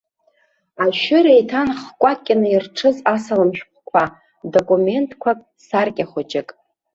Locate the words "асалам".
3.13-3.51